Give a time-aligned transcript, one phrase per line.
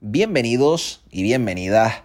[0.00, 2.02] Bienvenidos y bienvenidas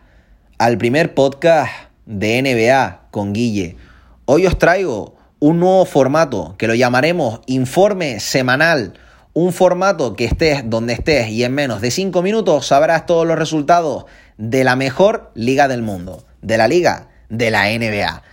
[0.57, 1.71] al primer podcast
[2.07, 3.77] de NBA con Guille.
[4.25, 8.93] Hoy os traigo un nuevo formato que lo llamaremos informe semanal.
[9.33, 13.37] Un formato que estés donde estés y en menos de 5 minutos sabrás todos los
[13.37, 14.05] resultados
[14.39, 18.23] de la mejor liga del mundo, de la liga de la NBA.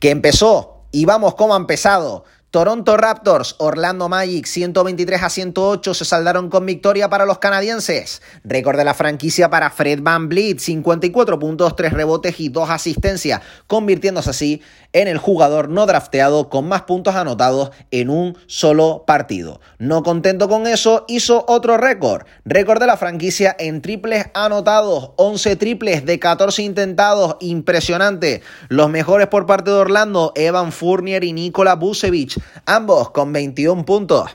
[0.00, 2.24] Que empezó y vamos como ha empezado.
[2.50, 8.22] Toronto Raptors, Orlando Magic 123 a 108 se saldaron con victoria para los canadienses.
[8.42, 13.42] Récord de la franquicia para Fred Van Vliet, 54 puntos, 3 rebotes y 2 asistencias,
[13.66, 14.62] convirtiéndose así
[14.94, 19.60] en el jugador no drafteado con más puntos anotados en un solo partido.
[19.78, 22.24] No contento con eso, hizo otro récord.
[22.46, 28.40] Récord de la franquicia en triples anotados, 11 triples de 14 intentados, impresionante.
[28.70, 34.30] Los mejores por parte de Orlando, Evan Fournier y Nikola Vucevic ambos con 21 puntos.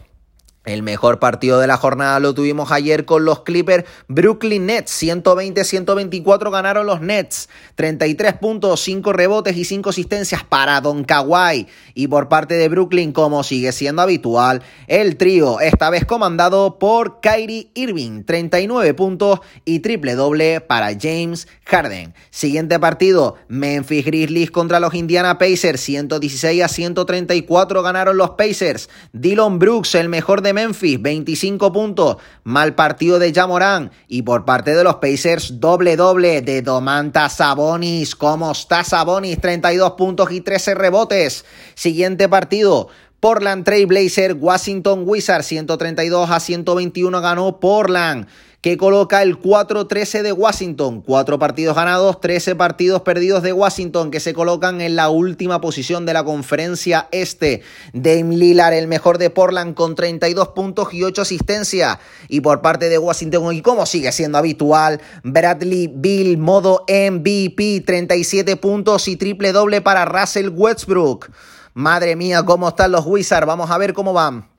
[0.66, 5.04] El mejor partido de la jornada lo tuvimos ayer con los Clippers Brooklyn Nets.
[5.04, 7.50] 120-124 ganaron los Nets.
[7.76, 11.68] 33 puntos, 5 rebotes y 5 asistencias para Don Kawhi.
[11.96, 17.20] Y por parte de Brooklyn, como sigue siendo habitual, el trío, esta vez comandado por
[17.20, 18.24] Kyrie Irving.
[18.24, 22.14] 39 puntos y triple doble para James Harden.
[22.30, 25.82] Siguiente partido, Memphis Grizzlies contra los Indiana Pacers.
[25.82, 28.90] 116 a 134 ganaron los Pacers.
[29.12, 32.18] Dylan Brooks, el mejor de Memphis, 25 puntos.
[32.44, 33.92] Mal partido de Jamorán.
[34.08, 38.16] Y por parte de los Pacers, doble doble de Domantas Sabonis.
[38.16, 39.42] ¿Cómo está Sabonis?
[39.42, 41.44] 32 puntos y 13 rebotes.
[41.76, 42.88] Siguiente partido.
[43.20, 48.28] Portland Trail Blazer, Washington Wizards, 132 a 121 ganó Portland
[48.64, 51.02] que coloca el 4-13 de Washington.
[51.02, 56.06] Cuatro partidos ganados, 13 partidos perdidos de Washington, que se colocan en la última posición
[56.06, 57.62] de la conferencia este.
[57.92, 61.98] Dame Lillard, el mejor de Portland, con 32 puntos y 8 asistencias.
[62.30, 68.56] Y por parte de Washington, y como sigue siendo habitual, Bradley Bill, modo MVP, 37
[68.56, 71.30] puntos y triple doble para Russell Westbrook.
[71.74, 73.46] Madre mía, cómo están los Wizards.
[73.46, 74.53] Vamos a ver cómo van.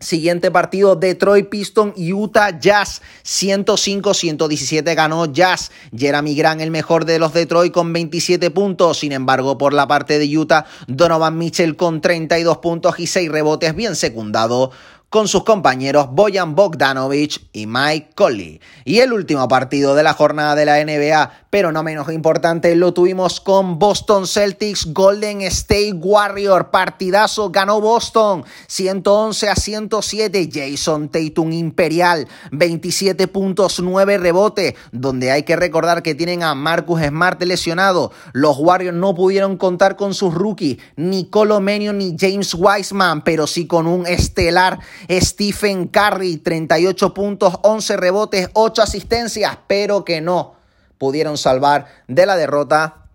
[0.00, 5.70] Siguiente partido, Detroit Piston, Utah Jazz, 105-117 ganó Jazz.
[5.94, 9.00] Jeremy Grant, el mejor de los Detroit, con 27 puntos.
[9.00, 13.76] Sin embargo, por la parte de Utah, Donovan Mitchell con 32 puntos y 6 rebotes,
[13.76, 14.70] bien secundado
[15.10, 18.60] con sus compañeros Boyan Bogdanovich y Mike Conley.
[18.84, 22.94] Y el último partido de la jornada de la NBA, pero no menos importante, lo
[22.94, 26.70] tuvimos con Boston Celtics Golden State Warrior.
[26.70, 30.48] Partidazo, ganó Boston 111 a 107.
[30.52, 37.02] Jason Tatum Imperial, 27 puntos, 9 rebotes, donde hay que recordar que tienen a Marcus
[37.02, 38.12] Smart lesionado.
[38.32, 43.66] Los Warriors no pudieron contar con sus rookies, ni Colomenio ni James Wiseman, pero sí
[43.66, 44.78] con un estelar
[45.08, 50.54] Stephen Curry, 38 puntos, 11 rebotes, 8 asistencias, pero que no
[50.98, 53.08] pudieron salvar de la derrota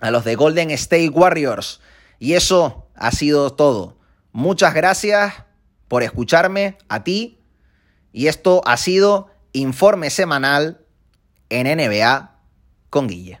[0.00, 1.80] a los de Golden State Warriors.
[2.18, 3.98] Y eso ha sido todo.
[4.32, 5.34] Muchas gracias
[5.88, 7.40] por escucharme a ti.
[8.12, 10.86] Y esto ha sido informe semanal
[11.48, 12.38] en NBA
[12.90, 13.40] con Guille.